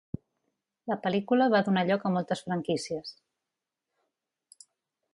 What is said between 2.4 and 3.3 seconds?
franquícies.